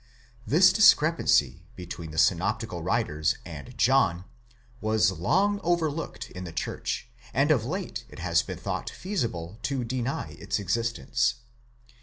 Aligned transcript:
This 0.47 0.73
discrepancy 0.73 1.67
between 1.75 2.09
the 2.09 2.17
synoptical 2.17 2.81
writers 2.81 3.37
and 3.45 3.77
John 3.77 4.25
was 4.81 5.11
long 5.11 5.59
overlooked 5.63 6.31
in 6.31 6.43
the 6.43 6.51
church, 6.51 7.07
and 7.35 7.51
of 7.51 7.65
late 7.65 8.05
it 8.09 8.17
has 8.17 8.41
been 8.41 8.57
thought 8.57 8.89
feasible 8.89 9.59
to 9.61 9.83
deny 9.83 10.29
its 10.39 10.57
existence. 10.57 11.35